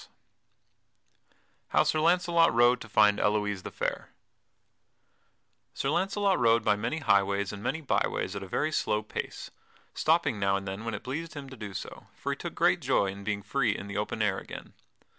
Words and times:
_[Sidenote: 0.03 0.15
How 1.67 1.83
Sir 1.83 1.99
Launcelot 1.99 2.51
rode 2.51 2.81
to 2.81 2.89
find 2.89 3.19
Elouise 3.19 3.61
the 3.61 3.69
Fair] 3.69 4.09
Sir 5.75 5.91
Launcelot 5.91 6.39
rode 6.39 6.63
by 6.65 6.75
many 6.75 6.97
highways 6.97 7.53
and 7.53 7.61
many 7.61 7.81
byways 7.81 8.35
at 8.35 8.41
a 8.41 8.47
very 8.47 8.71
slow 8.71 9.03
pace, 9.03 9.51
stopping 9.93 10.39
now 10.39 10.55
and 10.55 10.67
then 10.67 10.85
when 10.85 10.95
it 10.95 11.03
pleased 11.03 11.35
him 11.35 11.51
to 11.51 11.55
do 11.55 11.75
so, 11.75 12.07
for 12.15 12.31
he 12.31 12.35
took 12.35 12.55
great 12.55 12.79
joy 12.79 13.05
in 13.11 13.23
being 13.23 13.43
free 13.43 13.77
in 13.77 13.85
the 13.85 13.97
open 13.97 14.23
air 14.23 14.39
again. 14.39 14.73